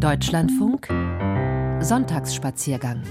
Deutschlandfunk. 0.00 0.88
Sonntagsspaziergang 1.82 3.02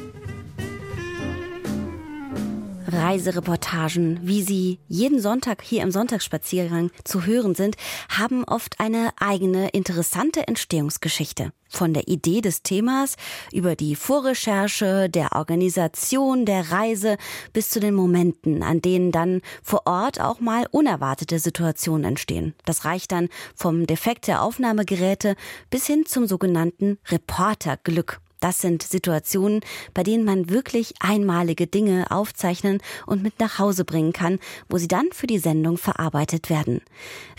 Reisereportagen, 2.91 4.19
wie 4.23 4.41
sie 4.41 4.79
jeden 4.87 5.21
Sonntag 5.21 5.61
hier 5.61 5.83
im 5.83 5.91
Sonntagsspaziergang 5.91 6.91
zu 7.03 7.25
hören 7.25 7.55
sind, 7.55 7.75
haben 8.09 8.43
oft 8.43 8.79
eine 8.79 9.11
eigene 9.19 9.69
interessante 9.69 10.47
Entstehungsgeschichte. 10.47 11.51
Von 11.69 11.93
der 11.93 12.07
Idee 12.07 12.41
des 12.41 12.63
Themas 12.63 13.15
über 13.53 13.75
die 13.75 13.95
Vorrecherche, 13.95 15.09
der 15.09 15.33
Organisation, 15.33 16.45
der 16.45 16.71
Reise 16.71 17.17
bis 17.53 17.69
zu 17.69 17.79
den 17.79 17.93
Momenten, 17.93 18.63
an 18.63 18.81
denen 18.81 19.11
dann 19.11 19.41
vor 19.61 19.83
Ort 19.85 20.19
auch 20.19 20.39
mal 20.39 20.65
unerwartete 20.71 21.37
Situationen 21.37 22.05
entstehen. 22.05 22.55
Das 22.65 22.85
reicht 22.85 23.11
dann 23.11 23.29
vom 23.55 23.85
Defekt 23.85 24.27
der 24.27 24.41
Aufnahmegeräte 24.41 25.35
bis 25.69 25.85
hin 25.85 26.05
zum 26.07 26.25
sogenannten 26.25 26.97
Reporterglück. 27.07 28.19
Das 28.39 28.61
sind 28.61 28.83
Situationen, 28.83 29.61
bei 29.93 30.03
denen 30.03 30.23
man 30.23 30.49
wirklich 30.49 30.93
einmalige 30.99 31.67
Dinge 31.67 32.09
aufzeichnen 32.09 32.81
und 33.05 33.21
mit 33.21 33.39
nach 33.39 33.59
Hause 33.59 33.83
bringen 33.85 34.13
kann, 34.13 34.39
wo 34.69 34.77
sie 34.77 34.87
dann 34.87 35.07
für 35.11 35.27
die 35.27 35.39
Sendung 35.39 35.77
verarbeitet 35.77 36.49
werden. 36.49 36.81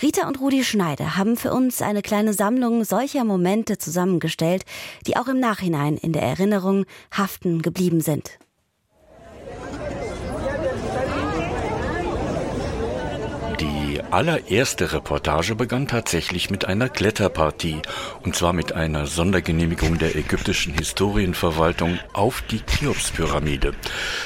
Rita 0.02 0.28
und 0.28 0.40
Rudi 0.40 0.64
Schneider 0.64 1.16
haben 1.16 1.36
für 1.36 1.52
uns 1.52 1.80
eine 1.82 2.02
kleine 2.02 2.34
Sammlung 2.34 2.84
solcher 2.84 3.24
Momente 3.24 3.78
zusammengestellt, 3.78 4.64
die 5.06 5.16
auch 5.16 5.28
im 5.28 5.40
Nachhinein 5.40 5.96
in 5.96 6.12
der 6.12 6.22
Erinnerung 6.22 6.84
haften 7.10 7.62
geblieben 7.62 8.00
sind. 8.00 8.38
Allererste 14.12 14.92
Reportage 14.92 15.54
begann 15.54 15.86
tatsächlich 15.86 16.50
mit 16.50 16.64
einer 16.64 16.88
Kletterpartie, 16.88 17.80
und 18.22 18.34
zwar 18.34 18.52
mit 18.52 18.72
einer 18.72 19.06
Sondergenehmigung 19.06 19.98
der 19.98 20.16
ägyptischen 20.16 20.74
Historienverwaltung 20.74 21.98
auf 22.12 22.42
die 22.50 22.60
Cheops-Pyramide. 22.60 23.72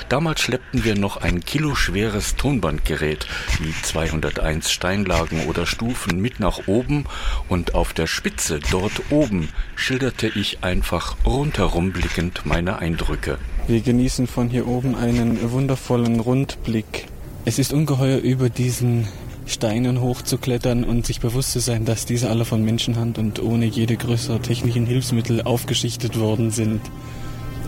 Damals 0.08 0.40
schleppten 0.40 0.84
wir 0.84 0.96
noch 0.96 1.18
ein 1.18 1.40
kiloschweres 1.44 2.36
Tonbandgerät, 2.36 3.26
die 3.58 3.74
201 3.82 4.70
Steinlagen 4.70 5.46
oder 5.46 5.66
Stufen 5.66 6.20
mit 6.20 6.40
nach 6.40 6.66
oben, 6.66 7.04
und 7.48 7.74
auf 7.74 7.92
der 7.92 8.06
Spitze 8.06 8.60
dort 8.70 9.10
oben 9.10 9.50
schilderte 9.76 10.28
ich 10.28 10.64
einfach 10.64 11.16
rundherum 11.24 11.92
blickend 11.92 12.46
meine 12.46 12.78
Eindrücke. 12.78 13.38
Wir 13.66 13.80
genießen 13.80 14.26
von 14.26 14.48
hier 14.48 14.66
oben 14.66 14.94
einen 14.94 15.50
wundervollen 15.52 16.20
Rundblick. 16.20 17.06
Es 17.46 17.58
ist 17.58 17.72
ungeheuer 17.74 18.18
über 18.18 18.48
diesen 18.48 19.06
Steinen 19.46 20.00
hochzuklettern 20.00 20.84
und 20.84 21.06
sich 21.06 21.20
bewusst 21.20 21.52
zu 21.52 21.60
sein, 21.60 21.84
dass 21.84 22.06
diese 22.06 22.30
alle 22.30 22.44
von 22.44 22.64
Menschenhand 22.64 23.18
und 23.18 23.42
ohne 23.42 23.66
jede 23.66 23.96
größere 23.96 24.40
technischen 24.40 24.86
Hilfsmittel 24.86 25.42
aufgeschichtet 25.42 26.18
worden 26.18 26.50
sind. 26.50 26.80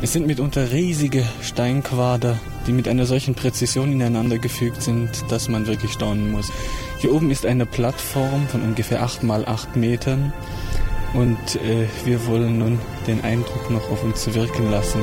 Es 0.03 0.13
sind 0.13 0.27
mitunter 0.27 0.73
riesige 0.73 1.25
Steinquader, 1.43 2.39
die 2.67 2.73
mit 2.73 2.87
einer 2.87 3.07
solchen 3.07 3.35
Präzision 3.35 3.93
ineinander 3.93 4.39
gefügt 4.39 4.83
sind, 4.83 5.11
dass 5.31 5.49
man 5.49 5.67
wirklich 5.67 5.93
staunen 5.93 6.33
muss. 6.33 6.51
Hier 7.01 7.15
oben 7.15 7.31
ist 7.31 7.47
eine 7.47 7.65
Plattform 7.65 8.47
von 8.49 8.63
ungefähr 8.63 9.03
8 9.03 9.23
mal 9.23 9.47
8 9.47 9.77
Metern 9.77 10.33
und 11.15 11.57
äh, 11.57 11.87
wir 12.05 12.27
wollen 12.27 12.59
nun 12.59 12.79
den 13.07 13.23
Eindruck 13.23 13.71
noch 13.71 13.91
auf 13.91 14.05
uns 14.05 14.33
wirken 14.35 14.71
lassen. 14.71 15.01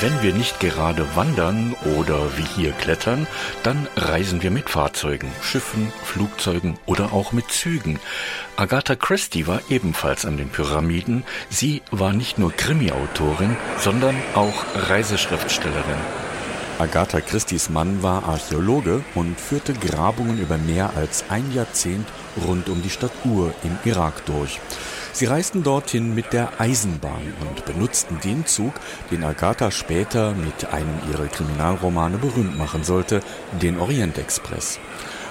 Wenn 0.00 0.22
wir 0.22 0.34
nicht 0.34 0.60
gerade 0.60 1.16
wandern 1.16 1.74
oder 1.96 2.36
wie 2.36 2.44
hier 2.44 2.72
klettern, 2.72 3.26
dann 3.62 3.88
reisen 3.96 4.42
wir 4.42 4.50
mit 4.50 4.68
Fahrzeugen, 4.68 5.32
Schiffen, 5.40 5.90
Flugzeugen 6.04 6.78
oder 6.84 7.14
auch 7.14 7.32
mit 7.32 7.50
Zügen. 7.50 7.98
Agatha 8.56 8.94
Christie 8.94 9.46
war 9.46 9.62
ebenfalls 9.70 10.26
an 10.26 10.36
den 10.36 10.50
Pyramiden. 10.50 11.24
Sie 11.48 11.80
war 11.90 12.12
nicht 12.12 12.38
nur 12.38 12.52
Krimi-Autorin, 12.52 13.56
sondern 13.78 14.16
auch 14.34 14.64
Reiseschriftstellerin. 14.74 16.00
Agatha 16.78 17.22
Christies 17.22 17.70
Mann 17.70 18.02
war 18.02 18.24
Archäologe 18.24 19.02
und 19.14 19.40
führte 19.40 19.72
Grabungen 19.72 20.38
über 20.38 20.58
mehr 20.58 20.90
als 20.94 21.24
ein 21.30 21.54
Jahrzehnt 21.54 22.06
rund 22.46 22.68
um 22.68 22.82
die 22.82 22.90
Stadt 22.90 23.12
Ur 23.24 23.54
im 23.64 23.78
Irak 23.90 24.26
durch. 24.26 24.60
Sie 25.16 25.24
reisten 25.24 25.62
dorthin 25.62 26.14
mit 26.14 26.34
der 26.34 26.60
Eisenbahn 26.60 27.32
und 27.40 27.64
benutzten 27.64 28.20
den 28.20 28.44
Zug, 28.44 28.74
den 29.10 29.24
Agatha 29.24 29.70
später 29.70 30.34
mit 30.34 30.70
einem 30.74 30.92
ihrer 31.10 31.26
Kriminalromane 31.28 32.18
berühmt 32.18 32.58
machen 32.58 32.84
sollte, 32.84 33.22
den 33.62 33.80
Orientexpress. 33.80 34.78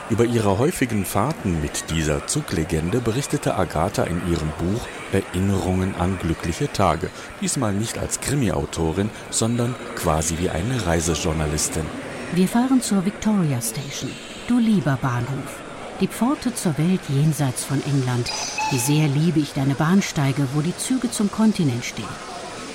Über 0.10 0.26
ihre 0.26 0.58
häufigen 0.58 1.06
Fahrten 1.06 1.62
mit 1.62 1.92
dieser 1.92 2.26
Zuglegende 2.26 3.00
berichtete 3.00 3.54
Agatha 3.54 4.06
in 4.06 4.28
ihrem 4.28 4.50
Buch 4.58 4.88
Erinnerungen 5.14 5.94
an 6.00 6.18
glückliche 6.18 6.74
Tage, 6.74 7.12
diesmal 7.40 7.72
nicht 7.72 8.00
als 8.00 8.20
Krimi-Autorin, 8.22 9.12
sondern 9.30 9.76
quasi 9.96 10.40
wie 10.40 10.50
eine 10.50 10.88
Reisejournalistin. 10.88 11.86
Wir 12.34 12.48
fahren 12.48 12.82
zur 12.82 13.06
Victoria 13.06 13.62
Station, 13.62 14.10
du 14.48 14.58
lieber 14.58 14.98
Bahnhof. 15.00 15.65
Die 16.02 16.08
Pforte 16.10 16.54
zur 16.54 16.78
Welt 16.78 17.00
jenseits 17.08 17.64
von 17.64 17.82
England. 17.86 18.30
Wie 18.70 18.78
sehr 18.78 19.08
liebe 19.08 19.40
ich 19.40 19.54
deine 19.54 19.76
Bahnsteige, 19.76 20.46
wo 20.54 20.60
die 20.60 20.76
Züge 20.76 21.10
zum 21.10 21.32
Kontinent 21.32 21.86
stehen. 21.86 22.06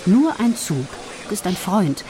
Nur 0.07 0.41
ein 0.41 0.57
Zug 0.57 0.87
ist 1.31 1.47
ein 1.47 1.57
Freund, 1.57 2.03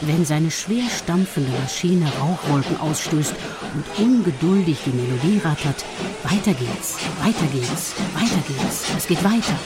wenn 0.00 0.24
seine 0.24 0.50
schwer 0.50 0.82
stampfende 0.90 1.52
Maschine 1.52 2.10
Rauchwolken 2.20 2.80
ausstößt 2.80 3.34
und 3.74 4.04
ungeduldig 4.04 4.78
die 4.84 4.90
Melodie 4.90 5.40
rattert. 5.44 5.84
Weiter 6.24 6.52
geht's, 6.52 6.96
weiter 7.22 7.46
geht's, 7.52 7.94
weiter 8.14 8.42
geht's. 8.48 8.86
Es 8.96 9.06
geht 9.06 9.22
weiter. 9.22 9.56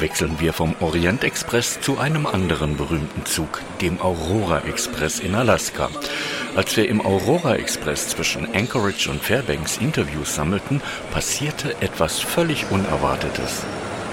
Wechseln 0.00 0.40
wir 0.40 0.52
vom 0.52 0.74
Orient 0.80 1.24
Express 1.24 1.80
zu 1.80 1.98
einem 1.98 2.26
anderen 2.26 2.76
berühmten 2.76 3.26
Zug, 3.26 3.60
dem 3.80 4.00
Aurora 4.00 4.60
Express 4.60 5.20
in 5.20 5.34
Alaska. 5.34 5.88
Als 6.56 6.76
wir 6.76 6.88
im 6.88 7.04
Aurora 7.04 7.56
Express 7.56 8.08
zwischen 8.08 8.52
Anchorage 8.54 9.10
und 9.10 9.22
Fairbanks 9.22 9.78
Interviews 9.78 10.34
sammelten, 10.34 10.80
passierte 11.12 11.80
etwas 11.80 12.20
völlig 12.20 12.70
Unerwartetes. 12.70 13.62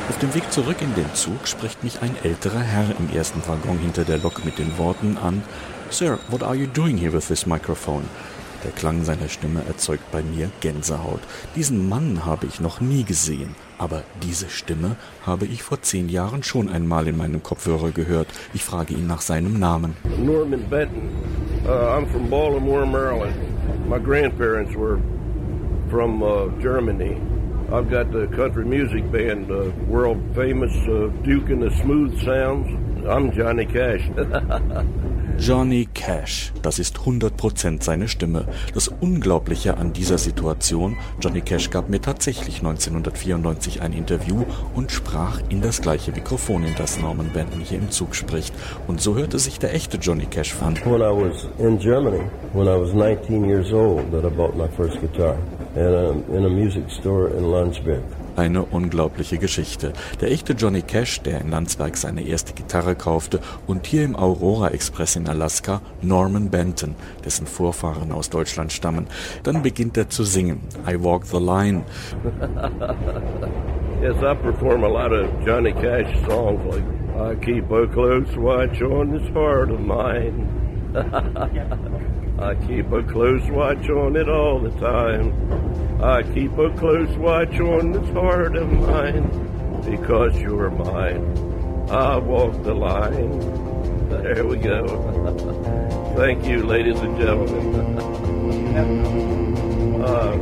Auf 0.09 0.17
dem 0.19 0.33
Weg 0.35 0.51
zurück 0.51 0.77
in 0.81 0.93
den 0.95 1.13
Zug 1.15 1.47
spricht 1.47 1.83
mich 1.83 2.01
ein 2.01 2.15
älterer 2.23 2.61
Herr 2.61 2.93
im 2.99 3.15
ersten 3.15 3.41
Waggon 3.47 3.79
hinter 3.79 4.03
der 4.03 4.17
Lok 4.17 4.45
mit 4.45 4.57
den 4.57 4.77
Worten 4.77 5.17
an: 5.17 5.43
Sir, 5.89 6.19
what 6.29 6.43
are 6.43 6.55
you 6.55 6.67
doing 6.67 6.97
here 6.97 7.13
with 7.13 7.27
this 7.27 7.45
microphone? 7.45 8.05
Der 8.63 8.71
Klang 8.71 9.03
seiner 9.03 9.29
Stimme 9.29 9.61
erzeugt 9.67 10.11
bei 10.11 10.21
mir 10.23 10.49
Gänsehaut. 10.61 11.19
Diesen 11.55 11.87
Mann 11.87 12.25
habe 12.25 12.47
ich 12.47 12.59
noch 12.59 12.81
nie 12.81 13.03
gesehen, 13.03 13.55
aber 13.77 14.03
diese 14.23 14.49
Stimme 14.49 14.95
habe 15.25 15.45
ich 15.45 15.63
vor 15.63 15.81
zehn 15.81 16.09
Jahren 16.09 16.43
schon 16.43 16.69
einmal 16.69 17.07
in 17.07 17.17
meinem 17.17 17.43
Kopfhörer 17.43 17.91
gehört. 17.91 18.27
Ich 18.53 18.63
frage 18.63 18.93
ihn 18.93 19.07
nach 19.07 19.21
seinem 19.21 19.59
Namen. 19.59 19.95
Norman 20.17 20.67
Benton. 20.69 21.09
Uh, 21.65 21.69
I'm 21.69 22.07
from 22.11 22.29
Baltimore, 22.29 22.85
Maryland. 22.85 23.35
My 23.89 23.99
grandparents 23.99 24.73
were 24.73 24.99
from 25.89 26.23
uh, 26.23 26.47
Germany. 26.61 27.17
I've 27.71 27.89
got 27.89 28.11
the 28.11 28.27
country 28.27 28.65
music 28.65 29.11
band, 29.11 29.51
uh, 29.51 29.71
world 29.87 30.17
famous 30.33 30.71
uh, 30.87 31.09
Duke 31.23 31.49
and 31.49 31.61
the 31.61 31.71
Smooth 31.81 32.17
Sounds. 32.23 32.67
I'm 33.05 33.31
Johnny 33.33 33.65
Cash. 33.65 34.09
Johnny 35.39 35.87
Cash, 35.93 36.51
das 36.63 36.79
ist 36.79 36.97
100% 36.97 37.83
seine 37.83 38.07
Stimme. 38.07 38.45
Das 38.73 38.87
Unglaubliche 38.87 39.77
an 39.77 39.93
dieser 39.93 40.17
Situation, 40.17 40.97
Johnny 41.21 41.41
Cash 41.41 41.69
gab 41.69 41.89
mir 41.89 42.01
tatsächlich 42.01 42.57
1994 42.57 43.81
ein 43.81 43.93
Interview 43.93 44.43
und 44.73 44.91
sprach 44.91 45.41
in 45.49 45.61
das 45.61 45.81
gleiche 45.81 46.11
Mikrofon, 46.11 46.63
in 46.63 46.73
das 46.75 46.99
Norman 46.99 47.29
Benton 47.33 47.61
hier 47.61 47.77
im 47.77 47.91
Zug 47.91 48.15
spricht. 48.15 48.53
Und 48.87 48.99
so 48.99 49.15
hörte 49.15 49.37
sich 49.37 49.59
der 49.59 49.75
echte 49.75 49.97
Johnny 49.97 50.25
Cash 50.25 50.55
an. 50.61 50.75
When 50.85 51.01
I 51.01 51.13
was 51.13 51.47
in 51.59 51.77
Germany, 51.77 52.23
when 52.53 52.67
I 52.67 52.79
was 52.79 52.93
19 52.93 53.45
years 53.45 53.71
old, 53.71 54.11
that 54.11 54.25
I 54.25 54.35
bought 54.35 54.55
my 54.55 54.67
first 54.75 54.99
guitar 55.01 55.37
in 55.75 55.81
a, 55.81 56.09
in 56.35 56.45
a 56.45 56.49
music 56.49 56.89
store 56.89 57.29
in 57.29 57.51
Landsberg. 57.51 58.01
Eine 58.37 58.63
unglaubliche 58.65 59.39
Geschichte. 59.39 59.93
Der 60.21 60.31
echte 60.31 60.53
Johnny 60.53 60.83
Cash, 60.83 61.21
der 61.21 61.41
in 61.41 61.49
Landsberg 61.49 61.97
seine 61.97 62.21
erste 62.21 62.53
Gitarre 62.53 62.93
kaufte 62.93 63.39
und 63.65 63.87
hier 63.87 64.05
im 64.05 64.15
Aurora 64.15 64.69
Express 64.69 65.15
in 65.15 65.27
Alaska 65.27 65.81
Norman 66.03 66.51
Benton, 66.51 66.93
dessen 67.25 67.47
Vorfahren 67.47 68.11
aus 68.11 68.29
Deutschland 68.29 68.71
stammen. 68.71 69.07
Dann 69.41 69.63
beginnt 69.63 69.97
er 69.97 70.09
zu 70.09 70.23
singen. 70.23 70.61
I 70.87 71.03
Walk 71.03 71.25
the 71.25 71.39
Line. 71.39 71.83
yes, 74.03 74.15
I 74.21 74.35
perform 74.35 74.83
a 74.83 74.87
lot 74.87 75.11
of 75.11 75.27
Johnny 75.43 75.73
Cash 75.73 76.15
songs 76.27 76.61
like 76.71 76.83
I 77.19 77.33
keep 77.43 77.71
a 77.71 77.87
close 77.87 78.37
watch 78.37 78.79
on 78.83 79.17
this 79.17 79.27
heart 79.33 79.71
of 79.71 79.79
mine. 79.79 80.47
I 82.39 82.53
keep 82.67 82.91
a 82.91 83.01
close 83.01 83.49
watch 83.49 83.89
on 83.89 84.15
it 84.15 84.29
all 84.29 84.59
the 84.59 84.69
time. 84.79 85.33
I 86.01 86.21
keep 86.21 86.55
a 86.59 86.69
close 86.77 87.09
watch 87.17 87.59
on 87.59 87.91
this 87.91 88.07
heart 88.13 88.55
of 88.55 88.71
mine 88.71 89.81
because 89.83 90.39
you're 90.39 90.69
mine. 90.69 91.89
I 91.89 92.17
walk 92.17 92.61
the 92.61 92.75
line. 92.75 93.39
There 94.07 94.45
we 94.45 94.57
go. 94.57 94.85
Thank 96.15 96.45
you, 96.45 96.67
ladies 96.67 96.99
and 96.99 97.17
gentlemen. 97.17 97.97
uh, 100.03 100.33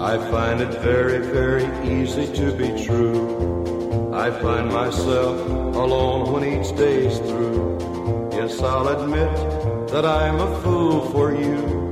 I 0.00 0.18
find 0.30 0.60
it 0.60 0.78
very, 0.78 1.26
very 1.26 1.64
easy 1.90 2.32
to 2.34 2.56
be 2.56 2.84
true. 2.84 4.14
I 4.14 4.30
find 4.30 4.72
myself 4.72 5.44
alone 5.74 6.32
when 6.32 6.44
each 6.44 6.70
day's 6.76 7.18
through. 7.18 8.30
Yes, 8.30 8.62
I'll 8.62 8.86
admit 8.86 9.34
that 9.88 10.04
I'm 10.04 10.36
a 10.36 10.60
fool 10.60 11.10
for 11.10 11.34
you 11.34 11.85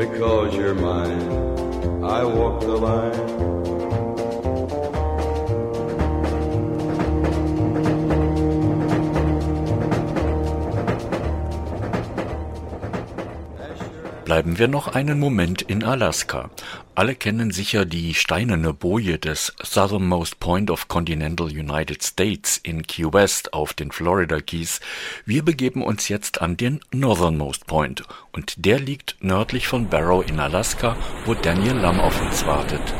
because 0.00 0.54
you're 0.54 0.74
mine. 0.74 1.28
I 2.02 2.24
walk 2.24 2.60
the 2.60 2.74
line. 2.74 3.49
Bleiben 14.30 14.60
wir 14.60 14.68
noch 14.68 14.86
einen 14.86 15.18
Moment 15.18 15.60
in 15.60 15.82
Alaska. 15.82 16.50
Alle 16.94 17.16
kennen 17.16 17.50
sicher 17.50 17.84
die 17.84 18.14
steinerne 18.14 18.72
Boje 18.72 19.18
des 19.18 19.52
Southernmost 19.60 20.38
Point 20.38 20.70
of 20.70 20.86
Continental 20.86 21.48
United 21.48 22.00
States 22.04 22.56
in 22.62 22.86
Key 22.86 23.12
West 23.12 23.52
auf 23.52 23.74
den 23.74 23.90
Florida 23.90 24.38
Keys. 24.40 24.78
Wir 25.26 25.44
begeben 25.44 25.82
uns 25.82 26.08
jetzt 26.08 26.42
an 26.42 26.56
den 26.56 26.78
Northernmost 26.92 27.66
Point 27.66 28.04
und 28.30 28.64
der 28.64 28.78
liegt 28.78 29.16
nördlich 29.18 29.66
von 29.66 29.88
Barrow 29.88 30.24
in 30.24 30.38
Alaska, 30.38 30.96
wo 31.24 31.34
Daniel 31.34 31.78
Lamm 31.78 31.98
auf 31.98 32.22
uns 32.22 32.46
wartet. 32.46 32.94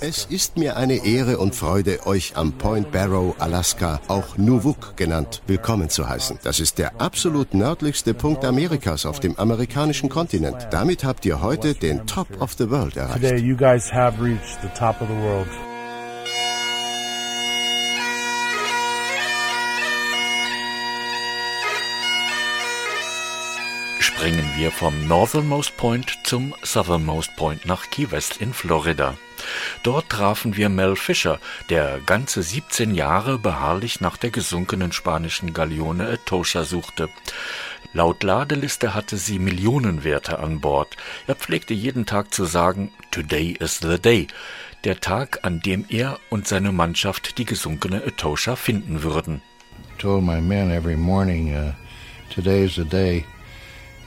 Es 0.00 0.24
ist 0.24 0.56
mir 0.56 0.78
eine 0.78 1.04
Ehre 1.04 1.36
und 1.36 1.54
Freude, 1.54 2.06
euch 2.06 2.32
am 2.34 2.52
Point 2.52 2.90
Barrow, 2.90 3.34
Alaska, 3.38 4.00
auch 4.08 4.38
Nuvuk 4.38 4.96
genannt, 4.96 5.42
willkommen 5.46 5.90
zu 5.90 6.08
heißen. 6.08 6.38
Das 6.42 6.58
ist 6.58 6.78
der 6.78 6.98
absolut 6.98 7.52
nördlichste 7.52 8.14
Punkt 8.14 8.46
Amerikas 8.46 9.04
auf 9.04 9.20
dem 9.20 9.38
amerikanischen 9.38 10.08
Kontinent. 10.08 10.68
Damit 10.70 11.04
habt 11.04 11.26
ihr 11.26 11.42
heute 11.42 11.74
den 11.74 12.06
Top 12.06 12.40
of 12.40 12.54
the 12.54 12.70
World 12.70 12.96
erreicht. 12.96 13.22
Springen 24.20 24.50
wir 24.54 24.70
vom 24.70 25.08
Northernmost 25.08 25.78
Point 25.78 26.18
zum 26.24 26.54
Southernmost 26.62 27.34
Point 27.36 27.64
nach 27.64 27.88
Key 27.88 28.10
West 28.10 28.36
in 28.36 28.52
Florida. 28.52 29.16
Dort 29.82 30.10
trafen 30.10 30.58
wir 30.58 30.68
Mel 30.68 30.94
Fisher, 30.94 31.40
der 31.70 32.00
ganze 32.04 32.42
17 32.42 32.94
Jahre 32.94 33.38
beharrlich 33.38 34.02
nach 34.02 34.18
der 34.18 34.28
gesunkenen 34.28 34.92
spanischen 34.92 35.54
Galeone 35.54 36.06
Etosha 36.10 36.64
suchte. 36.64 37.08
Laut 37.94 38.22
Ladeliste 38.22 38.92
hatte 38.92 39.16
sie 39.16 39.38
Millionenwerte 39.38 40.38
an 40.38 40.60
Bord. 40.60 40.98
Er 41.26 41.34
pflegte 41.34 41.72
jeden 41.72 42.04
Tag 42.04 42.34
zu 42.34 42.44
sagen, 42.44 42.92
Today 43.10 43.56
is 43.58 43.78
the 43.78 43.98
day, 43.98 44.26
der 44.84 45.00
Tag, 45.00 45.38
an 45.44 45.60
dem 45.60 45.86
er 45.88 46.18
und 46.28 46.46
seine 46.46 46.72
Mannschaft 46.72 47.38
die 47.38 47.46
gesunkene 47.46 48.04
Etosha 48.04 48.54
finden 48.54 49.02
würden. 49.02 49.40
told 49.96 50.22
my 50.24 50.42
men 50.42 50.70
every 50.70 50.96
morning, 50.96 51.54
uh, 51.54 51.72
today's 52.28 52.76
the 52.76 52.84
day. 52.84 53.24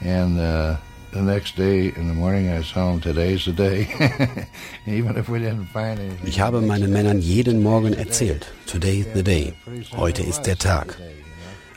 And 0.01 0.39
uh, 0.39 0.77
the 1.11 1.21
next 1.21 1.55
day 1.55 1.93
in 1.95 2.07
the 2.07 2.13
morning 2.13 2.49
I 2.49 2.61
saw 2.63 2.91
them, 2.91 3.01
today's 3.01 3.45
the 3.45 3.53
day. 3.53 3.87
Even 4.87 5.17
if 5.17 5.29
we 5.29 5.39
didn't 5.39 5.67
find 5.67 5.99
anything. 5.99 6.27
Ich 6.27 6.39
habe 6.39 6.61
meinen 6.61 6.91
Männern 6.91 7.19
jeden 7.19 7.61
Morgen 7.63 7.93
erzählt, 7.93 8.47
today's 8.65 9.05
the 9.13 9.23
day. 9.23 9.53
Heute 9.95 10.23
ist 10.23 10.43
der 10.43 10.57
Tag. 10.57 10.97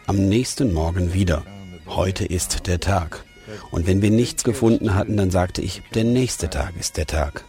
Am 0.06 0.16
nächsten 0.28 0.72
Morgen 0.72 1.12
wieder. 1.12 1.44
Heute 1.86 2.24
ist 2.24 2.66
der 2.66 2.80
Tag. 2.80 3.24
Und 3.70 3.86
wenn 3.86 4.02
wir 4.02 4.10
nichts 4.10 4.42
gefunden 4.44 4.94
hatten, 4.94 5.16
dann 5.16 5.30
sagte 5.30 5.62
ich, 5.62 5.82
der 5.94 6.04
nächste 6.04 6.50
Tag 6.50 6.74
ist 6.78 6.96
der 6.96 7.06
Tag. 7.06 7.44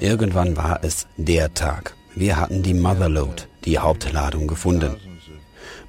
Irgendwann 0.00 0.56
war 0.56 0.80
es 0.82 1.06
der 1.16 1.54
Tag. 1.54 1.94
Wir 2.14 2.38
hatten 2.38 2.62
die 2.62 2.74
Motherload, 2.74 3.44
die 3.64 3.78
Hauptladung 3.78 4.46
gefunden. 4.46 4.96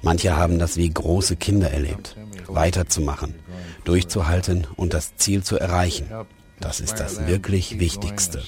Manche 0.02 0.36
haben 0.36 0.58
das 0.58 0.76
wie 0.76 0.88
große 0.88 1.36
Kinder 1.36 1.70
erlebt. 1.70 2.16
Weiterzumachen, 2.46 3.34
durchzuhalten 3.88 4.66
und 4.76 4.92
das 4.92 5.16
Ziel 5.16 5.42
zu 5.42 5.58
erreichen. 5.58 6.06
Das 6.60 6.80
ist 6.80 7.00
das 7.00 7.26
wirklich 7.26 7.80
Wichtigste. 7.80 8.42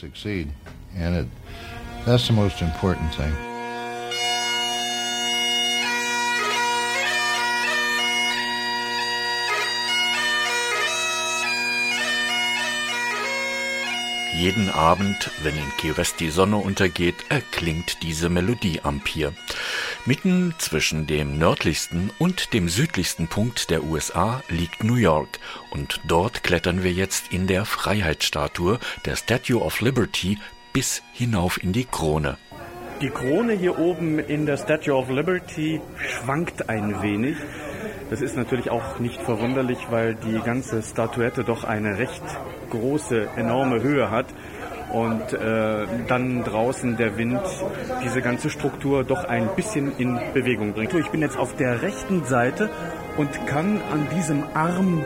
Jeden 14.37 14.71
Abend, 14.71 15.31
wenn 15.43 15.55
in 15.55 15.63
Key 15.79 15.97
West 15.97 16.21
die 16.21 16.31
Sonne 16.31 16.57
untergeht, 16.57 17.17
erklingt 17.29 18.03
diese 18.03 18.29
Melodie 18.29 18.81
am 18.83 19.01
Pier. 19.01 19.35
Mitten 20.06 20.55
zwischen 20.56 21.06
dem 21.06 21.38
nördlichsten 21.38 22.11
und 22.19 22.55
dem 22.55 22.70
südlichsten 22.70 23.29
Punkt 23.29 23.69
der 23.69 23.85
USA 23.85 24.43
liegt 24.49 24.82
New 24.82 24.94
York 24.94 25.38
und 25.73 26.00
dort 26.08 26.43
klettern 26.43 26.82
wir 26.82 26.91
jetzt 26.91 27.32
in 27.35 27.47
der 27.47 27.67
Freiheitsstatue 27.67 28.79
der 29.05 29.17
Statue 29.17 29.61
of 29.61 29.82
Liberty 29.82 30.38
bis 30.73 31.02
hinauf 31.12 31.62
in 31.62 31.75
die 31.75 31.85
Krone. 31.85 32.38
Die 33.02 33.11
Krone 33.11 33.52
hier 33.52 33.79
oben 33.79 34.19
in 34.19 34.47
der 34.47 34.56
Statue 34.56 34.94
of 34.94 35.11
Liberty 35.11 35.82
schwankt 35.99 36.70
ein 36.70 37.03
wenig. 37.03 37.37
Das 38.08 38.23
ist 38.23 38.37
natürlich 38.37 38.70
auch 38.70 38.99
nicht 39.00 39.20
verwunderlich, 39.20 39.79
weil 39.91 40.14
die 40.14 40.41
ganze 40.41 40.82
Statuette 40.82 41.44
doch 41.44 41.64
eine 41.64 41.99
recht 41.99 42.23
große, 42.70 43.29
enorme 43.37 43.82
Höhe 43.82 44.11
hat 44.11 44.26
und 44.93 45.33
äh, 45.33 45.87
dann 46.09 46.45
draußen 46.45 46.97
der 46.97 47.17
Wind 47.17 47.41
diese 48.05 48.23
ganze 48.23 48.51
Struktur 48.51 49.05
doch 49.05 49.25
ein 49.25 49.49
bisschen 49.57 49.97
in 49.99 50.19
Bewegung 50.35 50.73
bringt. 50.73 50.95
Ich 50.95 51.11
bin 51.11 51.21
jetzt 51.21 51.37
auf 51.37 51.55
der 51.57 51.83
rechten 51.83 52.25
Seite 52.25 52.71
und 53.17 53.47
kann 53.47 53.81
an 53.93 54.09
diesem 54.17 54.45
Arm 54.55 55.05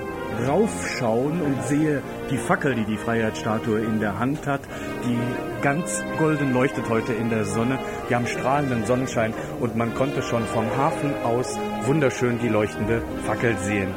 raufschauen 0.48 1.40
und 1.40 1.62
sehe 1.64 2.02
die 2.30 2.38
Fackel, 2.38 2.74
die 2.74 2.84
die 2.84 2.96
Freiheitsstatue 2.96 3.80
in 3.80 4.00
der 4.00 4.18
Hand 4.18 4.46
hat, 4.46 4.60
die 5.04 5.16
ganz 5.62 6.02
golden 6.18 6.52
leuchtet 6.52 6.88
heute 6.88 7.12
in 7.12 7.30
der 7.30 7.44
Sonne. 7.44 7.78
Wir 8.08 8.16
haben 8.16 8.26
strahlenden 8.26 8.84
Sonnenschein 8.84 9.32
und 9.60 9.76
man 9.76 9.94
konnte 9.94 10.22
schon 10.22 10.44
vom 10.46 10.64
Hafen 10.76 11.14
aus 11.24 11.58
wunderschön 11.84 12.38
die 12.40 12.48
leuchtende 12.48 13.02
Fackel 13.24 13.56
sehen. 13.58 13.88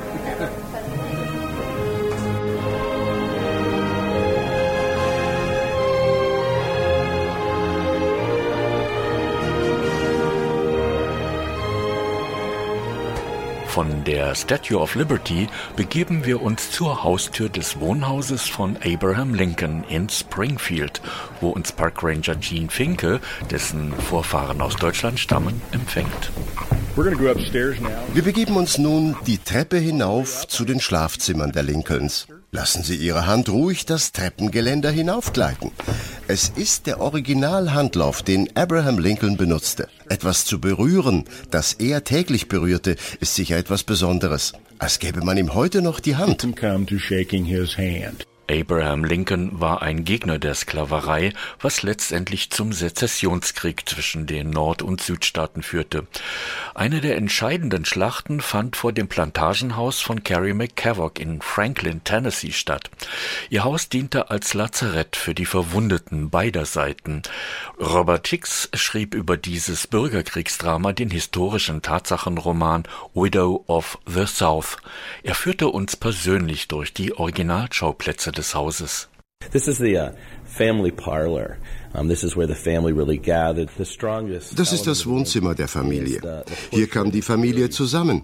Von 13.78 14.04
der 14.06 14.34
Statue 14.34 14.80
of 14.80 14.96
Liberty 14.96 15.48
begeben 15.76 16.26
wir 16.26 16.42
uns 16.42 16.72
zur 16.72 17.04
Haustür 17.04 17.48
des 17.48 17.80
Wohnhauses 17.80 18.42
von 18.48 18.76
Abraham 18.84 19.36
Lincoln 19.36 19.84
in 19.88 20.10
Springfield, 20.10 21.00
wo 21.42 21.50
uns 21.50 21.74
Parkranger 21.74 22.38
Gene 22.38 22.72
Finke, 22.72 23.20
dessen 23.52 23.94
Vorfahren 23.94 24.62
aus 24.62 24.78
Deutschland 24.78 25.20
stammen, 25.20 25.62
empfängt. 25.74 26.32
Wir 26.96 28.24
begeben 28.24 28.56
uns 28.58 28.80
nun 28.80 29.16
die 29.28 29.38
Treppe 29.38 29.78
hinauf 29.78 30.48
zu 30.48 30.66
den 30.66 30.80
Schlafzimmern 30.80 31.52
der 31.52 31.62
Lincolns. 31.62 32.26
Lassen 32.52 32.82
Sie 32.82 32.96
Ihre 32.96 33.28
Hand 33.28 33.50
ruhig 33.50 33.86
das 33.86 34.14
Treppengeländer 34.14 34.90
hinaufgleiten. 34.90 35.72
Es 36.30 36.50
ist 36.56 36.88
der 36.88 37.02
Originalhandlauf, 37.02 38.24
den 38.24 38.56
Abraham 38.56 39.00
Lincoln 39.00 39.36
benutzte. 39.36 39.90
Etwas 40.08 40.46
zu 40.46 40.62
berühren, 40.62 41.26
das 41.52 41.74
er 41.74 42.06
täglich 42.06 42.48
berührte, 42.48 42.96
ist 43.20 43.36
sicher 43.36 43.58
etwas 43.58 43.84
Besonderes. 43.84 44.54
Als 44.80 45.00
gäbe 45.00 45.22
man 45.24 45.38
ihm 45.38 45.54
heute 45.54 45.82
noch 45.82 46.00
die 46.00 46.16
Hand. 46.16 46.48
Abraham 48.50 49.04
Lincoln 49.04 49.60
war 49.60 49.82
ein 49.82 50.06
Gegner 50.06 50.40
der 50.40 50.56
Sklaverei, 50.56 51.34
was 51.60 51.84
letztendlich 51.84 52.50
zum 52.50 52.72
Sezessionskrieg 52.72 53.88
zwischen 53.90 54.26
den 54.26 54.50
Nord- 54.52 54.82
und 54.82 55.02
Südstaaten 55.02 55.64
führte. 55.64 56.08
Eine 56.74 57.02
der 57.02 57.18
entscheidenden 57.18 57.84
Schlachten 57.84 58.40
fand 58.40 58.78
vor 58.78 58.94
dem 58.94 59.10
Plantagenhaus 59.10 60.00
von 60.00 60.24
Carrie 60.24 60.54
McCavock 60.54 61.20
in 61.20 61.42
Franklin, 61.42 62.04
Tennessee 62.06 62.54
statt. 62.54 62.90
Ihr 63.50 63.66
Haus 63.66 63.90
diente 63.90 64.30
als 64.30 64.54
Lazarett 64.54 65.18
für 65.18 65.36
die 65.36 65.46
Verwundeten 65.46 66.30
beider 66.30 66.66
Seiten. 66.66 67.24
Robert 67.80 68.28
Hicks 68.28 68.70
schrieb 68.74 69.14
über 69.14 69.36
dieses 69.36 69.88
Bürgerkriegsdrama 69.88 70.94
den 70.94 71.10
historischen 71.10 71.82
Tatsachenroman 71.82 72.84
Widow 73.14 73.66
of 73.68 73.98
the 74.06 74.26
South. 74.26 74.78
Er 75.24 75.36
führte 75.36 75.68
uns 75.68 75.98
persönlich 75.98 76.70
durch 76.70 76.94
die 76.94 77.14
Originalschauplätze 77.14 78.32
des 78.38 78.54
Hauses. 78.54 79.08
This 79.52 79.68
is 79.68 79.78
the 79.78 79.98
uh, 79.98 80.12
family 80.46 80.92
parlor. 80.92 81.58
Das 84.56 84.74
ist 84.74 84.88
das 84.88 85.06
Wohnzimmer 85.08 85.56
der 85.56 85.68
Familie. 85.68 86.44
Hier 86.70 86.88
kam 86.88 87.12
die 87.12 87.22
Familie 87.22 87.70
zusammen. 87.70 88.24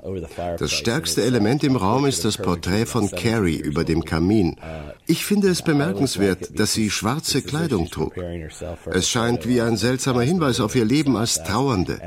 Das 0.59 0.71
stärkste 0.71 1.23
Element 1.23 1.63
im 1.63 1.75
Raum 1.75 2.05
ist 2.05 2.23
das 2.23 2.37
Porträt 2.37 2.85
von 2.85 3.09
Carrie 3.09 3.57
über 3.57 3.83
dem 3.83 4.05
Kamin. 4.05 4.57
Ich 5.07 5.25
finde 5.25 5.49
es 5.49 5.61
bemerkenswert, 5.63 6.59
dass 6.59 6.73
sie 6.73 6.91
schwarze 6.91 7.41
Kleidung 7.41 7.89
trug. 7.89 8.15
Es 8.91 9.09
scheint 9.09 9.47
wie 9.47 9.61
ein 9.61 9.77
seltsamer 9.77 10.21
Hinweis 10.21 10.59
auf 10.59 10.75
ihr 10.75 10.85
Leben 10.85 11.17
als 11.17 11.41
Trauernde, 11.43 11.99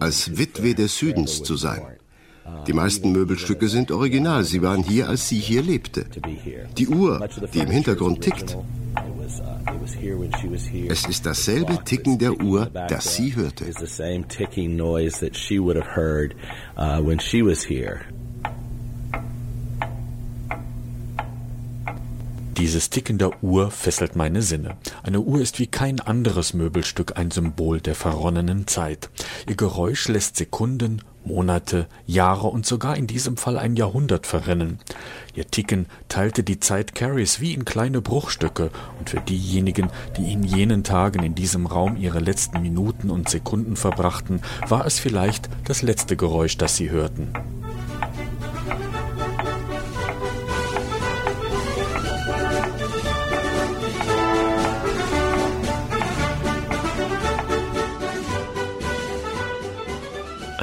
als 0.00 0.36
Witwe 0.36 0.74
des 0.74 0.98
Südens 0.98 1.42
zu 1.42 1.56
sein. 1.56 1.82
Die 2.66 2.72
meisten 2.72 3.12
Möbelstücke 3.12 3.68
sind 3.68 3.90
original. 3.90 4.44
Sie 4.44 4.62
waren 4.62 4.82
hier, 4.82 5.08
als 5.08 5.28
sie 5.28 5.38
hier 5.38 5.62
lebte. 5.62 6.06
Die 6.76 6.88
Uhr, 6.88 7.26
die 7.52 7.60
im 7.60 7.70
Hintergrund 7.70 8.20
tickt, 8.20 8.56
es 10.88 11.06
ist 11.06 11.26
dasselbe 11.26 11.82
Ticken 11.84 12.18
der 12.18 12.40
Uhr, 12.40 12.66
das 12.66 13.16
sie 13.16 13.34
hörte. 13.34 13.64
Dieses 22.56 22.88
Ticken 22.90 23.18
der 23.18 23.42
Uhr 23.42 23.70
fesselt 23.70 24.16
meine 24.16 24.42
Sinne. 24.42 24.76
Eine 25.02 25.20
Uhr 25.20 25.40
ist 25.40 25.58
wie 25.58 25.66
kein 25.66 26.00
anderes 26.00 26.54
Möbelstück 26.54 27.16
ein 27.16 27.30
Symbol 27.30 27.80
der 27.80 27.94
verronnenen 27.94 28.66
Zeit. 28.66 29.10
Ihr 29.48 29.56
Geräusch 29.56 30.08
lässt 30.08 30.36
Sekunden, 30.36 31.02
Monate, 31.24 31.86
Jahre 32.06 32.48
und 32.48 32.66
sogar 32.66 32.96
in 32.96 33.06
diesem 33.06 33.36
Fall 33.36 33.58
ein 33.58 33.76
Jahrhundert 33.76 34.26
verrennen. 34.26 34.78
Ihr 35.34 35.46
Ticken 35.46 35.86
teilte 36.08 36.42
die 36.42 36.60
Zeit 36.60 36.94
Carries 36.94 37.40
wie 37.40 37.54
in 37.54 37.64
kleine 37.64 38.00
Bruchstücke, 38.00 38.70
und 38.98 39.10
für 39.10 39.20
diejenigen, 39.20 39.90
die 40.16 40.32
in 40.32 40.42
jenen 40.42 40.84
Tagen 40.84 41.22
in 41.22 41.34
diesem 41.34 41.66
Raum 41.66 41.96
ihre 41.96 42.20
letzten 42.20 42.62
Minuten 42.62 43.10
und 43.10 43.28
Sekunden 43.28 43.76
verbrachten, 43.76 44.40
war 44.68 44.86
es 44.86 44.98
vielleicht 44.98 45.48
das 45.64 45.82
letzte 45.82 46.16
Geräusch, 46.16 46.56
das 46.56 46.76
sie 46.76 46.90
hörten. 46.90 47.32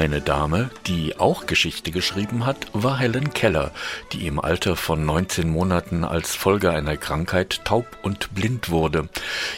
Eine 0.01 0.20
Dame, 0.20 0.72
die 0.88 1.20
auch 1.20 1.46
Geschichte 1.46 1.91
geschrieben 1.91 2.43
hat, 2.48 2.65
war 2.74 2.98
Helen 2.98 3.36
Keller, 3.36 3.70
die 4.13 4.25
im 4.25 4.39
Alter 4.39 4.75
von 4.75 5.05
19 5.05 5.48
Monaten 5.48 6.03
als 6.03 6.34
Folge 6.36 6.72
einer 6.72 6.98
Krankheit 6.98 7.63
taub 7.65 7.86
und 8.01 8.34
blind 8.34 8.72
wurde. 8.72 9.10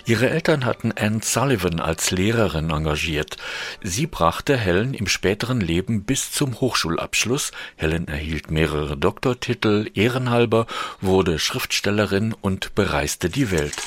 Ihre 0.05 0.29
Eltern 0.29 0.65
hatten 0.65 0.91
Anne 0.91 1.21
Sullivan 1.23 1.79
als 1.79 2.11
Lehrerin 2.11 2.71
engagiert. 2.71 3.37
Sie 3.81 4.05
brachte 4.05 4.57
Helen 4.57 4.93
im 4.93 5.07
späteren 5.07 5.61
Leben 5.61 6.03
bis 6.03 6.33
zum 6.33 6.59
Hochschulabschluss. 6.59 7.53
Helen 7.77 8.09
erhielt 8.09 8.51
mehrere 8.51 8.97
Doktortitel, 8.97 9.89
ehrenhalber, 9.93 10.67
wurde 10.99 11.39
Schriftstellerin 11.39 12.33
und 12.33 12.75
bereiste 12.75 13.29
die 13.29 13.49
Welt. 13.49 13.77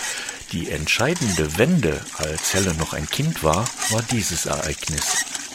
Die 0.53 0.71
entscheidende 0.71 1.59
Wende, 1.59 2.01
als 2.17 2.55
Helen 2.55 2.79
noch 2.79 2.95
ein 2.95 3.11
Kind 3.11 3.45
war, 3.45 3.67
war 3.91 4.03
dieses 4.11 4.47
Ereignis. 4.47 5.46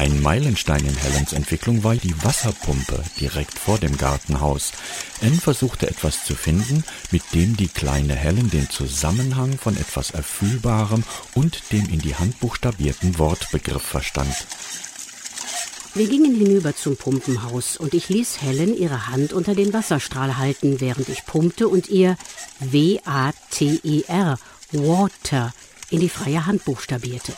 Ein 0.00 0.22
Meilenstein 0.22 0.82
in 0.86 0.96
Helens 0.96 1.34
Entwicklung 1.34 1.84
war 1.84 1.94
die 1.94 2.14
Wasserpumpe 2.24 3.04
direkt 3.20 3.58
vor 3.58 3.76
dem 3.76 3.98
Gartenhaus. 3.98 4.72
Anne 5.20 5.36
versuchte 5.36 5.90
etwas 5.90 6.24
zu 6.24 6.34
finden, 6.34 6.84
mit 7.10 7.22
dem 7.34 7.54
die 7.54 7.68
kleine 7.68 8.14
Helen 8.14 8.48
den 8.48 8.70
Zusammenhang 8.70 9.58
von 9.58 9.76
etwas 9.76 10.12
Erfühlbarem 10.12 11.04
und 11.34 11.70
dem 11.70 11.86
in 11.90 11.98
die 11.98 12.14
Hand 12.14 12.40
buchstabierten 12.40 13.18
Wortbegriff 13.18 13.82
verstand. 13.82 14.34
Wir 15.92 16.08
gingen 16.08 16.34
hinüber 16.34 16.74
zum 16.74 16.96
Pumpenhaus 16.96 17.76
und 17.76 17.92
ich 17.92 18.08
ließ 18.08 18.40
Helen 18.40 18.74
ihre 18.74 19.08
Hand 19.08 19.34
unter 19.34 19.54
den 19.54 19.74
Wasserstrahl 19.74 20.38
halten, 20.38 20.80
während 20.80 21.10
ich 21.10 21.26
pumpte 21.26 21.68
und 21.68 21.90
ihr 21.90 22.16
W-A-T-E-R, 22.60 24.38
Water, 24.72 25.52
in 25.90 26.00
die 26.00 26.08
freie 26.08 26.46
Hand 26.46 26.64
buchstabierte. 26.64 27.34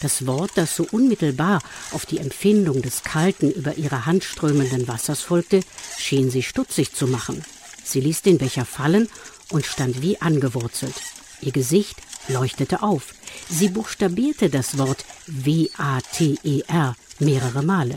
Das 0.00 0.26
Wort, 0.26 0.52
das 0.54 0.76
so 0.76 0.86
unmittelbar 0.90 1.60
auf 1.90 2.06
die 2.06 2.18
Empfindung 2.18 2.82
des 2.82 3.02
kalten, 3.02 3.50
über 3.50 3.76
ihre 3.76 4.06
Hand 4.06 4.22
strömenden 4.22 4.86
Wassers 4.86 5.20
folgte, 5.22 5.60
schien 5.98 6.30
sie 6.30 6.42
stutzig 6.42 6.94
zu 6.94 7.08
machen. 7.08 7.42
Sie 7.84 8.00
ließ 8.00 8.22
den 8.22 8.38
Becher 8.38 8.64
fallen 8.64 9.08
und 9.50 9.66
stand 9.66 10.02
wie 10.02 10.20
angewurzelt. 10.20 10.94
Ihr 11.40 11.52
Gesicht 11.52 11.96
leuchtete 12.28 12.82
auf. 12.82 13.14
Sie 13.48 13.68
buchstabierte 13.68 14.50
das 14.50 14.78
Wort 14.78 15.04
W-A-T-E-R 15.26 16.96
mehrere 17.18 17.62
Male. 17.62 17.96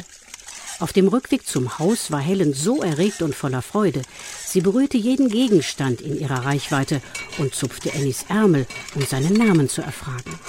Auf 0.79 0.93
dem 0.93 1.08
Rückweg 1.08 1.46
zum 1.46 1.77
Haus 1.77 2.10
war 2.10 2.20
Helen 2.20 2.53
so 2.53 2.81
erregt 2.81 3.22
und 3.22 3.36
voller 3.36 3.62
Freude. 3.62 4.01
Sie 4.43 4.62
berührte 4.62 4.98
jeden 4.98 5.29
Gegenstand 5.29 6.01
in 6.01 6.20
ihrer 6.20 6.46
Reichweite 6.46 7.01
und 7.38 7.53
zupfte 7.53 7.93
Annies 7.93 8.25
Ärmel, 8.29 8.65
um 8.96 9.05
seinen 9.05 9.34
Namen 9.34 9.70
zu 9.70 9.84
erfragen. 9.84 10.39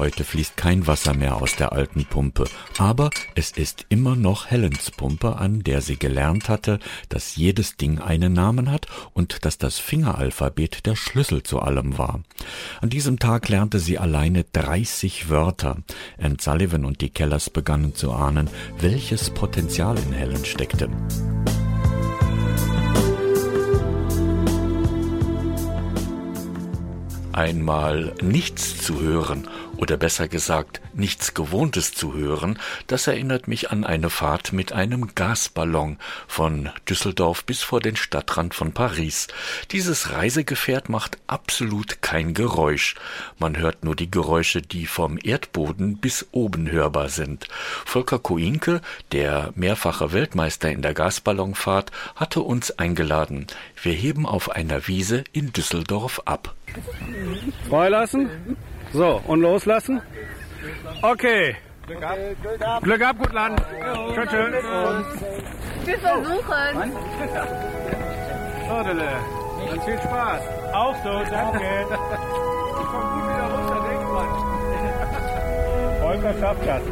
Heute 0.00 0.24
fließt 0.24 0.56
kein 0.56 0.86
Wasser 0.86 1.12
mehr 1.12 1.36
aus 1.36 1.56
der 1.56 1.72
alten 1.72 2.06
Pumpe, 2.06 2.44
aber 2.78 3.10
es 3.34 3.50
ist 3.50 3.84
immer 3.90 4.16
noch 4.16 4.46
Helens 4.46 4.90
Pumpe, 4.90 5.36
an 5.36 5.62
der 5.62 5.82
sie 5.82 5.98
gelernt 5.98 6.48
hatte, 6.48 6.78
dass 7.10 7.36
jedes 7.36 7.76
Ding 7.76 7.98
einen 7.98 8.32
Namen 8.32 8.70
hat 8.70 8.86
und 9.12 9.44
dass 9.44 9.58
das 9.58 9.78
Fingeralphabet 9.78 10.86
der 10.86 10.96
Schlüssel 10.96 11.42
zu 11.42 11.60
allem 11.60 11.98
war. 11.98 12.22
An 12.80 12.88
diesem 12.88 13.18
Tag 13.18 13.50
lernte 13.50 13.78
sie 13.78 13.98
alleine 13.98 14.44
30 14.44 15.28
Wörter. 15.28 15.76
Anne 16.18 16.38
Sullivan 16.40 16.86
und 16.86 17.02
die 17.02 17.10
Kellers 17.10 17.50
begannen 17.50 17.94
zu 17.94 18.10
ahnen, 18.10 18.48
welches 18.78 19.28
Potenzial 19.28 19.98
in 19.98 20.14
Helen 20.14 20.46
steckte. 20.46 20.88
Einmal 27.32 28.14
nichts 28.22 28.82
zu 28.82 29.00
hören 29.00 29.46
oder 29.80 29.96
besser 29.96 30.28
gesagt 30.28 30.80
nichts 30.92 31.32
Gewohntes 31.32 31.94
zu 31.94 32.14
hören, 32.14 32.58
das 32.86 33.06
erinnert 33.06 33.48
mich 33.48 33.70
an 33.70 33.84
eine 33.84 34.10
Fahrt 34.10 34.52
mit 34.52 34.72
einem 34.72 35.14
Gasballon 35.14 35.96
von 36.28 36.68
Düsseldorf 36.88 37.44
bis 37.44 37.62
vor 37.62 37.80
den 37.80 37.96
Stadtrand 37.96 38.54
von 38.54 38.72
Paris. 38.72 39.28
Dieses 39.70 40.12
Reisegefährt 40.12 40.90
macht 40.90 41.18
absolut 41.26 42.02
kein 42.02 42.34
Geräusch. 42.34 42.94
Man 43.38 43.56
hört 43.56 43.82
nur 43.84 43.96
die 43.96 44.10
Geräusche, 44.10 44.60
die 44.60 44.86
vom 44.86 45.18
Erdboden 45.22 45.96
bis 45.96 46.26
oben 46.30 46.70
hörbar 46.70 47.08
sind. 47.08 47.48
Volker 47.86 48.18
Koinke, 48.18 48.82
der 49.12 49.52
mehrfache 49.54 50.12
Weltmeister 50.12 50.70
in 50.70 50.82
der 50.82 50.92
Gasballonfahrt, 50.92 51.90
hatte 52.16 52.42
uns 52.42 52.70
eingeladen. 52.78 53.46
Wir 53.82 53.94
heben 53.94 54.26
auf 54.26 54.50
einer 54.50 54.86
Wiese 54.88 55.24
in 55.32 55.52
Düsseldorf 55.52 56.20
ab. 56.26 56.54
Freilassen. 57.68 58.28
So, 58.92 59.20
und 59.26 59.40
loslassen. 59.40 60.02
Okay. 61.02 61.56
Glück 61.86 62.02
ab. 62.02 62.82
Glück 62.82 63.02
ab, 63.02 63.16
gut 63.18 63.32
Land. 63.32 63.62
Tschüss, 64.14 64.28
tschüss. 64.28 64.54
Wir 65.84 65.98
versuchen. 65.98 66.92
So, 68.68 68.82
Dille. 68.84 69.10
Dann 69.68 69.80
viel 69.82 69.98
Spaß. 69.98 70.42
Auch 70.72 70.96
so, 71.04 71.12
danke. 71.30 71.60
Ich 71.60 72.86
komm 72.86 73.02
gut 73.10 73.24
wieder 73.28 73.46
runter, 73.52 73.80
denk 73.88 74.02
mal. 74.12 74.28
Volker 76.00 76.34
schafft 76.40 76.66
das. 76.66 76.82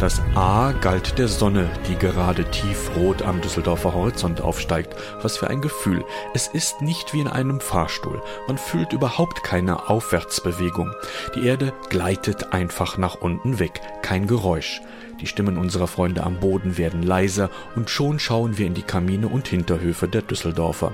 Das 0.00 0.22
A 0.34 0.72
galt 0.72 1.18
der 1.18 1.28
Sonne, 1.28 1.68
die 1.86 1.94
gerade 1.94 2.50
tiefrot 2.50 3.20
am 3.20 3.42
Düsseldorfer 3.42 3.92
Horizont 3.92 4.40
aufsteigt. 4.40 4.96
Was 5.20 5.36
für 5.36 5.50
ein 5.50 5.60
Gefühl. 5.60 6.06
Es 6.32 6.48
ist 6.48 6.80
nicht 6.80 7.12
wie 7.12 7.20
in 7.20 7.28
einem 7.28 7.60
Fahrstuhl. 7.60 8.22
Man 8.48 8.56
fühlt 8.56 8.94
überhaupt 8.94 9.42
keine 9.42 9.90
Aufwärtsbewegung. 9.90 10.90
Die 11.34 11.46
Erde 11.46 11.74
gleitet 11.90 12.54
einfach 12.54 12.96
nach 12.96 13.16
unten 13.16 13.58
weg. 13.58 13.82
Kein 14.00 14.26
Geräusch. 14.26 14.80
Die 15.20 15.26
Stimmen 15.26 15.58
unserer 15.58 15.86
Freunde 15.86 16.24
am 16.24 16.36
Boden 16.36 16.78
werden 16.78 17.02
leiser 17.02 17.50
und 17.76 17.90
schon 17.90 18.18
schauen 18.18 18.58
wir 18.58 18.66
in 18.66 18.74
die 18.74 18.82
Kamine 18.82 19.28
und 19.28 19.48
Hinterhöfe 19.48 20.08
der 20.08 20.22
Düsseldorfer. 20.22 20.92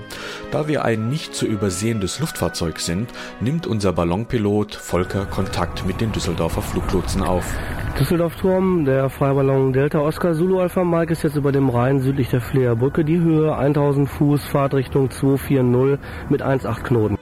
Da 0.51 0.69
wir 0.69 0.85
ein 0.85 1.09
nicht 1.09 1.35
zu 1.35 1.47
übersehendes 1.47 2.19
Luftfahrzeug 2.21 2.81
sind, 2.81 3.11
nimmt 3.41 3.67
unser 3.67 3.93
Ballonpilot 3.93 4.75
Volker 4.75 5.27
Kontakt 5.27 5.87
mit 5.87 6.01
den 6.01 6.13
Düsseldorfer 6.13 6.63
Fluglotsen 6.63 7.23
auf. 7.23 7.45
Düsseldorf-Turm, 7.99 8.85
der 8.85 9.09
Freiballon 9.09 9.73
Delta 9.73 10.01
Oscar 10.01 10.35
Zulu 10.35 10.61
Alpha 10.61 10.85
Mike 10.85 11.13
ist 11.13 11.23
jetzt 11.23 11.37
über 11.37 11.51
dem 11.51 11.71
Rhein 11.71 12.01
südlich 12.01 12.29
der 12.29 12.43
Fleer 12.43 12.77
Brücke. 12.77 13.05
Die 13.05 13.19
Höhe 13.19 13.57
1000 13.57 14.09
Fuß, 14.09 14.45
Fahrtrichtung 14.45 15.11
240 15.11 15.99
mit 16.29 16.43
1,8 16.43 16.83
Knoten. 16.83 17.17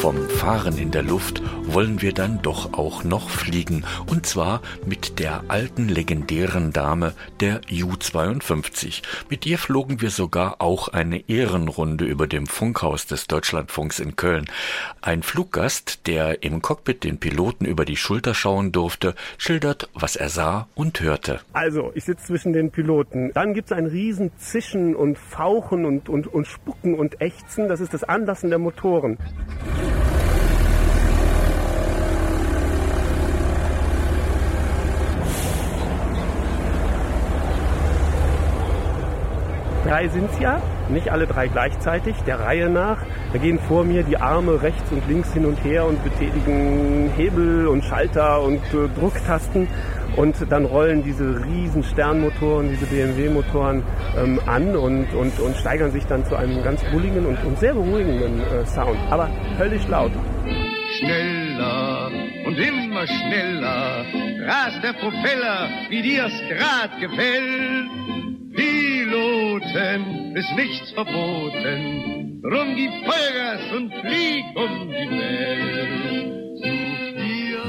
Vom 0.00 0.16
Fahren 0.40 0.78
in 0.78 0.90
der 0.90 1.02
Luft 1.02 1.42
wollen 1.66 2.00
wir 2.00 2.14
dann 2.14 2.40
doch 2.40 2.72
auch 2.72 3.04
noch 3.04 3.28
fliegen. 3.28 3.84
Und 4.06 4.24
zwar 4.24 4.62
mit 4.86 5.18
der 5.18 5.44
alten 5.48 5.86
legendären 5.86 6.72
Dame 6.72 7.12
der 7.40 7.60
U-52. 7.70 9.02
Mit 9.28 9.44
ihr 9.44 9.58
flogen 9.58 10.00
wir 10.00 10.08
sogar 10.08 10.62
auch 10.62 10.88
eine 10.88 11.28
Ehrenrunde 11.28 12.06
über 12.06 12.26
dem 12.26 12.46
Funkhaus 12.46 13.04
des 13.06 13.26
Deutschlandfunks 13.26 13.98
in 13.98 14.16
Köln. 14.16 14.46
Ein 15.02 15.22
Fluggast, 15.22 16.06
der 16.06 16.42
im 16.42 16.62
Cockpit 16.62 17.04
den 17.04 17.18
Piloten 17.18 17.66
über 17.66 17.84
die 17.84 17.98
Schulter 17.98 18.32
schauen 18.32 18.72
durfte, 18.72 19.14
schildert, 19.36 19.90
was 19.92 20.16
er 20.16 20.30
sah 20.30 20.68
und 20.74 21.02
hörte. 21.02 21.40
Also, 21.52 21.92
ich 21.94 22.04
sitze 22.04 22.28
zwischen 22.28 22.54
den 22.54 22.70
Piloten. 22.70 23.30
Dann 23.34 23.52
gibt 23.52 23.70
es 23.70 23.76
ein 23.76 23.84
riesen 23.84 24.30
Zischen 24.38 24.96
und 24.96 25.18
Fauchen 25.18 25.84
und, 25.84 26.08
und, 26.08 26.28
und 26.28 26.46
Spucken 26.46 26.94
und 26.94 27.20
Ächzen. 27.20 27.68
Das 27.68 27.80
ist 27.80 27.92
das 27.92 28.04
Anlassen 28.04 28.48
der 28.48 28.58
Motoren. 28.58 29.18
Drei 39.90 40.06
sind 40.06 40.30
es 40.30 40.38
ja, 40.38 40.62
nicht 40.88 41.10
alle 41.10 41.26
drei 41.26 41.48
gleichzeitig, 41.48 42.14
der 42.24 42.38
Reihe 42.38 42.70
nach. 42.70 42.98
Da 43.32 43.38
gehen 43.40 43.58
vor 43.58 43.82
mir 43.82 44.04
die 44.04 44.16
Arme 44.16 44.62
rechts 44.62 44.92
und 44.92 45.02
links 45.08 45.32
hin 45.32 45.44
und 45.44 45.64
her 45.64 45.84
und 45.84 46.00
betätigen 46.04 47.10
Hebel 47.16 47.66
und 47.66 47.82
Schalter 47.84 48.40
und 48.40 48.62
äh, 48.72 48.86
Drucktasten. 49.00 49.66
Und 50.14 50.36
dann 50.48 50.66
rollen 50.66 51.02
diese 51.02 51.44
riesen 51.44 51.82
Sternmotoren, 51.82 52.68
diese 52.68 52.86
BMW-Motoren 52.86 53.82
ähm, 54.16 54.40
an 54.46 54.76
und, 54.76 55.12
und, 55.12 55.40
und 55.40 55.56
steigern 55.56 55.90
sich 55.90 56.06
dann 56.06 56.24
zu 56.24 56.36
einem 56.36 56.62
ganz 56.62 56.84
bulligen 56.92 57.26
und, 57.26 57.44
und 57.44 57.58
sehr 57.58 57.74
beruhigenden 57.74 58.42
äh, 58.42 58.64
Sound. 58.66 58.96
Aber 59.10 59.28
höllisch 59.58 59.88
laut. 59.88 60.12
Schneller 61.00 62.12
und 62.46 62.56
immer 62.56 63.06
schneller 63.08 64.04
rast 64.46 64.84
der 64.84 64.92
Propeller, 64.92 65.68
wie 65.88 66.02
dir's 66.02 66.40
grad 66.48 67.00
gefällt. 67.00 68.09
Piloten 69.72 70.36
ist 70.36 70.52
nichts 70.56 70.90
verboten, 70.92 72.42
drum 72.42 72.74
gib 72.74 72.90
Vollgas 73.04 73.72
und 73.76 73.92
flieg 74.00 74.44
um 74.56 74.88
die 74.88 75.10
Welt. 75.10 76.40